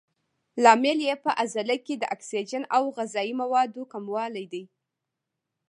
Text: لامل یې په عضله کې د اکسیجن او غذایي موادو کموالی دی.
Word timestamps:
لامل 0.63 0.99
یې 1.07 1.15
په 1.23 1.31
عضله 1.41 1.75
کې 1.85 1.95
د 1.97 2.03
اکسیجن 2.15 2.63
او 2.75 2.83
غذایي 2.97 3.33
موادو 3.41 3.83
کموالی 3.93 4.45
دی. 4.53 4.63